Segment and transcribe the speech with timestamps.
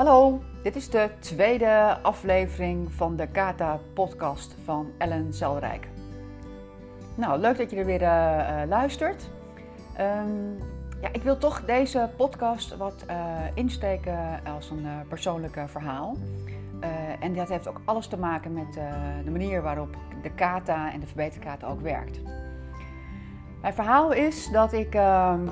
[0.00, 5.88] Hallo, dit is de tweede aflevering van de Kata-podcast van Ellen Zelrijk.
[7.14, 9.30] Nou, leuk dat je er weer uh, luistert.
[10.00, 10.58] Um,
[11.00, 13.16] ja, ik wil toch deze podcast wat uh,
[13.54, 16.16] insteken als een uh, persoonlijk verhaal.
[17.20, 18.72] en dat heeft ook alles te maken met
[19.24, 22.20] de manier waarop de Kata en de verbeterkata ook werkt.
[23.60, 25.48] Mijn verhaal is dat ik ehm,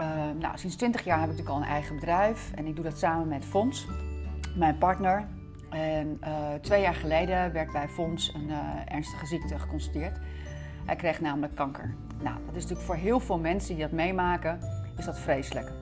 [0.00, 0.06] uh,
[0.38, 2.98] nou, sinds 20 jaar heb ik natuurlijk al een eigen bedrijf en ik doe dat
[2.98, 3.86] samen met Fons,
[4.56, 5.26] mijn partner.
[5.70, 10.18] En uh, twee jaar geleden werd bij Fons een uh, ernstige ziekte geconstateerd.
[10.84, 11.94] Hij kreeg namelijk kanker.
[12.22, 14.60] Nou, dat is natuurlijk voor heel veel mensen die dat meemaken,
[14.96, 15.72] is dat vreselijk.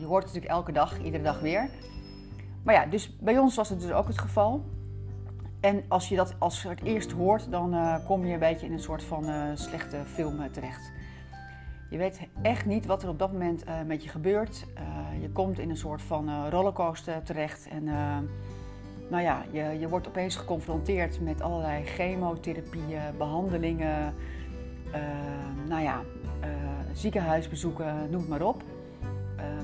[0.00, 1.68] je hoort het natuurlijk elke dag, iedere dag weer.
[2.62, 4.64] Maar ja, dus bij ons was het dus ook het geval.
[5.60, 8.80] En als je dat als het eerst hoort, dan kom je een beetje in een
[8.80, 10.92] soort van slechte film terecht.
[11.88, 14.66] Je weet echt niet wat er op dat moment uh, met je gebeurt.
[14.78, 17.68] Uh, je komt in een soort van uh, rollercoaster terecht.
[17.68, 17.84] En
[19.10, 24.14] nou ja, je, je wordt opeens geconfronteerd met allerlei chemotherapieën, behandelingen.
[25.68, 26.00] nou ja,
[26.92, 28.62] ziekenhuisbezoeken, noem het maar op.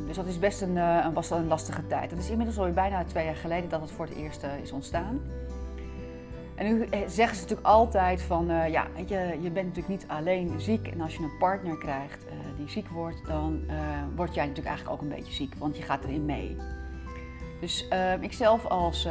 [0.07, 2.11] dus dat is best een, een, was een lastige tijd.
[2.11, 5.20] Het is inmiddels alweer bijna twee jaar geleden dat het voor het eerst is ontstaan.
[6.55, 10.05] En nu eh, zeggen ze natuurlijk altijd van, uh, ja, je, je bent natuurlijk niet
[10.09, 10.89] alleen ziek.
[10.89, 13.75] En als je een partner krijgt uh, die ziek wordt, dan uh,
[14.17, 16.57] word jij natuurlijk eigenlijk ook een beetje ziek, want je gaat erin mee.
[17.61, 17.89] Dus
[18.21, 19.05] ik zelf als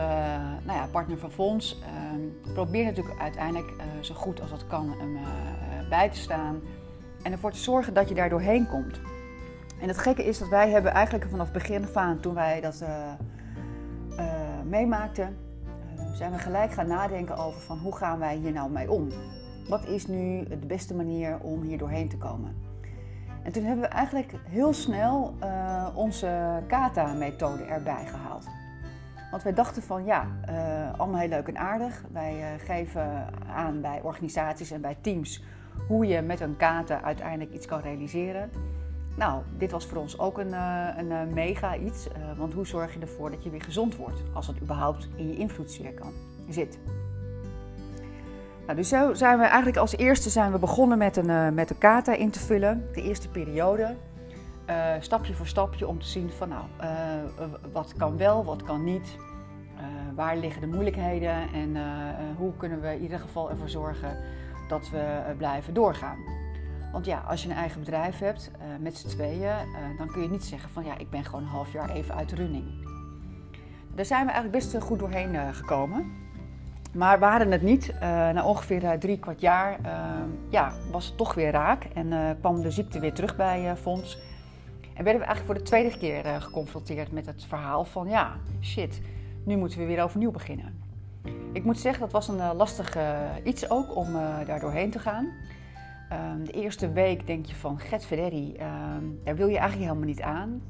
[0.64, 1.82] nou ja, partner van Fons
[2.54, 5.18] probeer natuurlijk uiteindelijk zo goed als dat kan hem
[5.90, 6.62] bij te staan.
[7.24, 9.00] En ervoor te zorgen dat je daar doorheen komt.
[9.82, 12.84] En het gekke is dat wij hebben eigenlijk vanaf begin af aan, toen wij dat
[14.64, 15.38] meemaakten,
[16.14, 19.08] zijn we gelijk gaan nadenken over van hoe gaan wij hier nou mee om?
[19.68, 22.56] Wat is nu de beste manier om hier doorheen te komen?
[23.44, 28.48] En toen hebben we eigenlijk heel snel uh, onze kata-methode erbij gehaald.
[29.32, 32.04] Want wij dachten van ja, uh, allemaal heel leuk en aardig.
[32.12, 35.44] Wij uh, geven aan bij organisaties en bij teams
[35.88, 38.50] hoe je met een kata uiteindelijk iets kan realiseren.
[39.18, 40.54] Nou, dit was voor ons ook een,
[40.98, 42.08] een mega iets.
[42.38, 44.22] want hoe zorg je ervoor dat je weer gezond wordt?
[44.34, 46.12] Als het überhaupt in je invloedssfeer kan
[46.50, 46.80] zit.
[48.66, 51.78] Nou, dus zo zijn we eigenlijk als eerste zijn we begonnen met een, met een
[51.78, 53.96] kata in te vullen, de eerste periode.
[55.00, 56.64] Stapje voor stapje om te zien van nou,
[57.72, 59.18] wat kan wel, wat kan niet.
[60.16, 61.78] waar liggen de moeilijkheden en
[62.38, 64.18] hoe kunnen we in ieder geval ervoor zorgen
[64.68, 66.18] dat we blijven doorgaan.
[66.94, 69.56] Want ja, als je een eigen bedrijf hebt met z'n tweeën,
[69.98, 72.32] dan kun je niet zeggen van ja, ik ben gewoon een half jaar even uit
[72.32, 72.66] running.
[73.96, 76.12] Daar zijn we eigenlijk best goed doorheen gekomen.
[76.94, 77.94] Maar we hadden het niet.
[78.00, 79.90] Na ongeveer drie kwart jaar uh,
[80.50, 84.20] ja, was het toch weer raak en kwam de ziekte weer terug bij Fons.
[84.94, 89.02] En werden we eigenlijk voor de tweede keer geconfronteerd met het verhaal van ja, shit,
[89.46, 90.82] nu moeten we weer overnieuw beginnen.
[91.54, 92.98] Ik moet zeggen, dat was een lastig
[93.44, 94.14] iets ook om
[94.46, 95.32] daar doorheen te gaan.
[96.14, 100.08] Ehm, de eerste week denk je van, get Federdi, ehm, daar wil je eigenlijk helemaal
[100.08, 100.62] niet aan.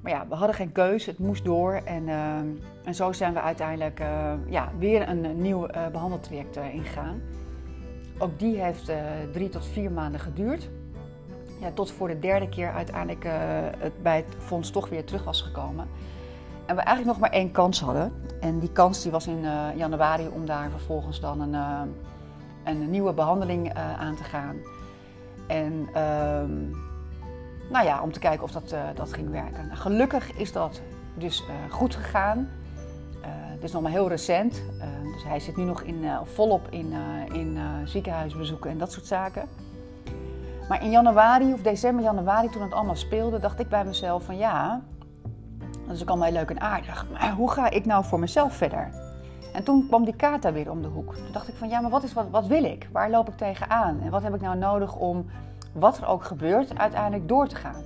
[0.00, 1.72] Maar ja, we hadden geen keuze, het moest door.
[1.72, 2.36] En, uh,
[2.84, 7.20] en zo zijn we uiteindelijk uh, ja, weer een, nieuw uh, behandeltraject ingegaan.
[8.18, 8.92] Ook die heeft
[9.32, 10.68] drie tot vier maanden geduurd.
[11.60, 13.24] Ja, tot voor de derde keer uiteindelijk
[13.78, 15.88] het bij het fonds toch weer terug was gekomen.
[16.66, 18.12] En we eigenlijk nog maar één kans hadden.
[18.40, 19.40] En die kans die was in
[19.76, 21.54] januari om daar vervolgens dan een,
[22.64, 24.56] een nieuwe behandeling aan te gaan.
[25.50, 26.70] En ehm,
[27.70, 29.66] nou ja, om te kijken of dat, uh, dat ging werken.
[29.66, 30.80] Nou, gelukkig is dat
[31.14, 32.38] dus uh, goed gegaan.
[32.38, 34.62] Uh, het is nog maar heel recent,
[35.12, 36.92] dus hij zit nu nog in, volop in,
[37.32, 39.48] in ziekenhuisbezoeken en dat soort zaken.
[40.68, 44.36] Maar in januari of december, januari, toen het allemaal speelde, dacht ik bij mezelf van
[44.36, 44.80] ja,
[45.86, 47.06] dat is ook allemaal heel leuk en aardig.
[47.12, 49.09] Maar hoe ga ik nou voor mezelf verder?
[49.52, 51.14] En toen kwam die kata weer om de hoek.
[51.14, 52.88] Toen dacht ik van ja, maar wat, is, wat, wat wil ik?
[52.92, 54.00] Waar loop ik tegenaan?
[54.00, 55.26] En wat heb ik nou nodig om
[55.72, 57.82] wat er ook gebeurt, uiteindelijk door te gaan.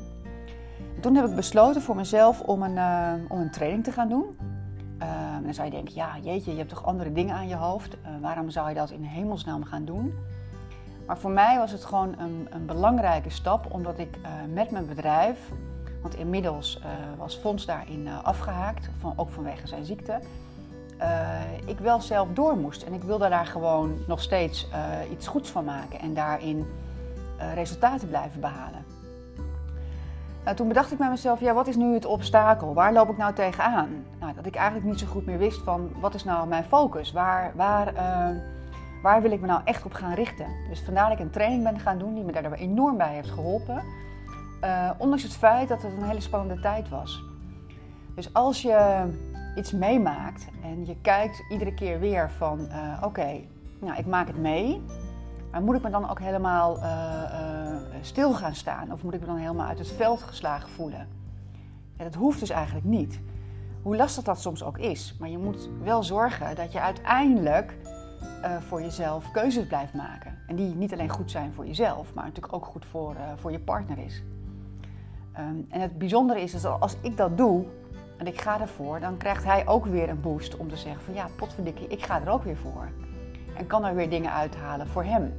[1.01, 4.25] toen heb ik besloten voor mezelf om een, uh, om een training te gaan doen.
[5.03, 5.09] Uh,
[5.43, 7.95] dan zou je denken, ja jeetje, je hebt toch andere dingen aan je hoofd.
[7.95, 10.15] Uh, waarom zou je dat in hemelsnaam gaan doen?
[11.07, 14.19] Maar voor mij was het gewoon een, een belangrijke stap, omdat ik
[14.53, 15.51] met mijn bedrijf,
[16.03, 16.83] want inmiddels
[17.19, 20.21] was Fons daarin afgehaakt, van, ook vanwege zijn ziekte,
[21.65, 22.83] ik wel zelf door moest.
[22.83, 24.69] En ik wilde daar gewoon nog steeds
[25.11, 26.67] iets goeds van maken en daarin
[27.39, 28.85] uh, resultaten blijven behalen.
[30.45, 32.75] Nou, toen bedacht ik bij mezelf, ja, wat is nu het obstakel?
[32.75, 34.05] Waar loop ik nou tegenaan?
[34.21, 37.13] Nou, dat ik eigenlijk niet zo goed meer wist van, wat is nou mijn focus?
[37.13, 37.93] Waar, waar,
[39.03, 40.47] waar wil ik me nou echt op gaan richten?
[40.69, 43.31] Dus vandaar dat ik een training ben gaan doen die me daar enorm bij heeft
[43.31, 43.83] geholpen.
[44.99, 47.23] Ondanks het feit dat het een hele spannende tijd was.
[48.15, 49.05] Dus als je
[49.57, 52.69] iets meemaakt en je kijkt iedere keer weer van
[53.03, 53.41] oké,
[53.81, 54.83] nou ik maak het mee.
[55.51, 56.79] Maar moet ik me dan ook helemaal
[58.01, 58.93] stil gaan staan?
[58.93, 61.09] Of moet ik me dan helemaal uit het veld geslagen voelen?
[61.97, 63.21] Ja, dat hoeft dus eigenlijk niet.
[63.83, 65.17] Hoe lastig dat soms ook is.
[65.19, 67.77] Maar je moet wel zorgen dat je uiteindelijk
[68.61, 70.39] voor jezelf keuzes blijft maken.
[70.47, 73.61] En die niet alleen goed zijn voor jezelf, maar natuurlijk ook goed voor, voor je
[73.61, 74.23] partner is.
[75.39, 77.65] Um, en het bijzondere is dat als ik dat doe
[78.17, 81.15] en ik ga ervoor, dan krijgt hij ook weer een boost om te zeggen van
[81.15, 82.89] ja, potverdikkie, ik ga er ook weer voor.
[83.57, 85.33] En kan er weer dingen uithalen voor hem.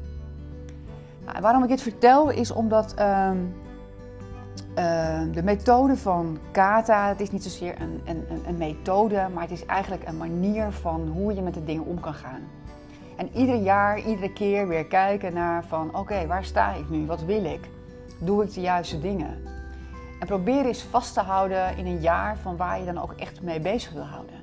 [1.25, 3.56] Nou, waarom ik dit vertel is omdat um,
[4.77, 9.51] uh, de methode van Kata, het is niet zozeer een, een, een, methode, maar het
[9.51, 12.42] is eigenlijk een manier van hoe je met de dingen om kan gaan.
[13.16, 17.06] En ieder jaar, iedere keer weer kijken naar van oké, waar sta ik nu?
[17.06, 17.69] Wat wil ik?
[18.19, 19.54] Doe ik de juiste dingen?
[20.25, 23.60] Probeer eens vast te houden in een jaar van waar je dan ook echt mee
[23.60, 24.36] bezig wil houden.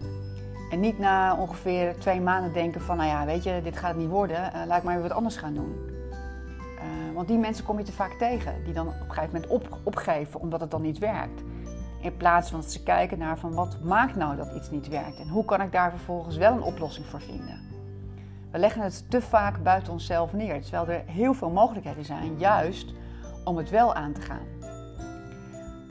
[0.70, 3.99] En niet na ongeveer twee maanden denken van nou ja, weet je, dit gaat het
[3.99, 5.76] niet worden, uh, laat ik maar weer wat anders gaan doen.
[6.11, 9.50] Uh, want die mensen kom je te vaak tegen, die dan op een gegeven moment
[9.50, 11.43] op, opgeven omdat het dan niet werkt.
[12.00, 15.19] In plaats van dat ze kijken naar van wat maakt nou dat iets niet werkt
[15.19, 17.61] en hoe kan ik daar vervolgens wel een oplossing voor vinden.
[18.50, 22.93] We leggen het te vaak buiten onszelf neer, terwijl er heel veel mogelijkheden zijn, juist
[23.44, 24.61] om het wel aan te gaan.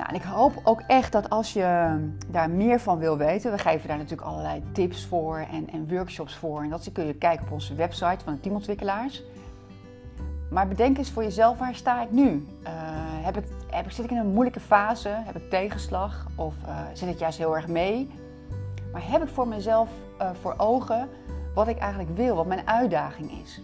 [0.02, 3.58] Nou, en ik hoop ook echt dat als je daar meer van wil weten, we
[3.58, 6.62] geven daar natuurlijk allerlei tips voor en, en workshops voor.
[6.64, 9.24] En dat kun je kijken op onze website van de teamontwikkelaars.
[10.50, 12.48] Maar bedenk eens voor jezelf, waar sta ik nu?
[12.64, 12.70] Uh,
[13.26, 15.10] heb ik, heb ik, zit ik in een moeilijke fase?
[15.10, 16.28] Heb ik tegenslag?
[16.36, 18.12] Of uh, zit het juist heel erg mee?
[18.92, 19.90] Maar heb ik voor mezelf
[20.22, 21.10] uh, voor ogen
[21.54, 23.62] wat ik eigenlijk wil, wat mijn uitdaging is.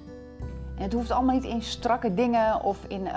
[0.77, 3.11] En het hoeft allemaal niet in strakke dingen of in, uh,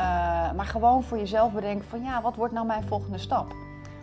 [0.53, 3.55] maar gewoon voor jezelf bedenken van ja, wat wordt nou mijn volgende stap?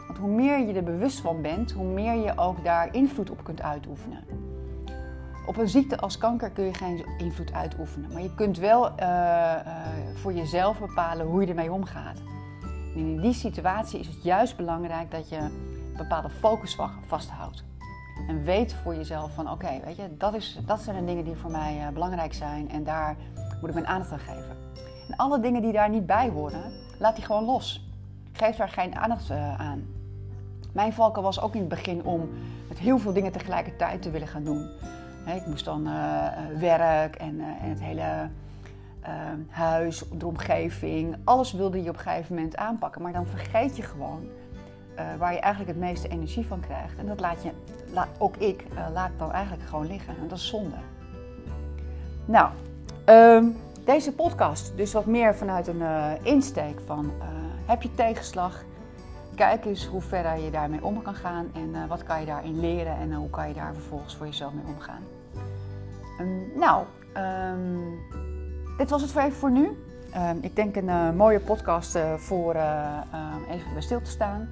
[0.07, 3.43] Want hoe meer je er bewust van bent, hoe meer je ook daar invloed op
[3.43, 4.23] kunt uitoefenen.
[5.47, 9.07] Op een ziekte als kanker kun je geen invloed uitoefenen, maar je kunt wel uh,
[9.07, 9.55] uh,
[10.13, 12.17] voor jezelf bepalen hoe je ermee omgaat.
[12.95, 17.63] En in die situatie is het juist belangrijk dat je een bepaalde focus vasthoudt.
[18.27, 21.35] En weet voor jezelf van oké, weet je, dat, is, dat zijn de dingen die
[21.35, 23.15] voor mij belangrijk zijn en daar
[23.59, 24.55] moet ik mijn aandacht aan geven.
[25.07, 27.89] En alle dingen die daar niet bij horen, laat die gewoon los.
[28.31, 29.85] Geef daar geen aandacht uh, aan.
[30.73, 32.29] Mijn valken was ook in het begin om
[32.67, 34.69] met heel veel dingen tegelijkertijd te willen gaan doen.
[35.35, 36.27] Ik moest dan uh,
[36.59, 38.29] werk en, het hele
[39.49, 43.01] huis, de omgeving, alles wilde je op een gegeven moment aanpakken.
[43.01, 44.27] Maar dan vergeet je gewoon
[45.17, 46.97] waar je eigenlijk het meeste energie van krijgt.
[46.97, 47.51] En dat laat je,
[48.17, 50.17] ook ik, laat dan eigenlijk gewoon liggen.
[50.17, 50.75] En dat is zonde.
[52.25, 52.49] Nou,
[53.09, 53.55] um,
[53.85, 57.11] deze podcast, dus wat meer vanuit een uh, insteek van
[57.65, 58.63] heb je tegenslag?
[59.35, 62.97] Kijk eens hoe ver je daarmee om kan gaan en wat kan je daarin leren
[62.97, 65.01] en hoe kan je daar vervolgens voor jezelf mee omgaan.
[66.19, 66.85] Um, nou,
[67.17, 67.99] um,
[68.77, 69.69] dit was het voor even voor nu.
[70.41, 72.55] ik denk een mooie podcast voor
[73.49, 74.49] even bij stil te staan.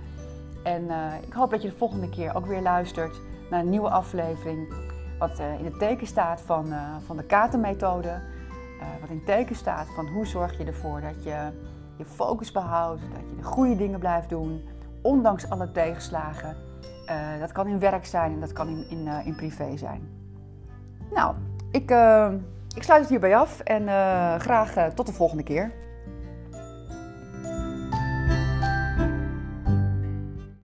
[0.64, 0.84] En
[1.28, 4.74] ik hoop dat je de volgende keer ook weer luistert naar een nieuwe aflevering.
[5.20, 6.74] Wat in het teken staat van,
[7.06, 7.26] van de
[8.80, 9.02] katermethode.
[9.02, 11.52] wat in teken staat van hoe zorg je ervoor dat je
[11.98, 13.02] je focus behoudt.
[13.02, 14.62] Dat je de goede dingen blijft doen.
[15.02, 16.56] Ondanks alle tegenslagen.
[17.40, 20.02] dat kan in werk zijn en dat kan in, in, in privé zijn.
[21.14, 21.36] Nou,
[21.72, 21.92] ik,
[22.76, 23.82] ik sluit het hierbij af en
[24.40, 25.72] graag tot de volgende keer.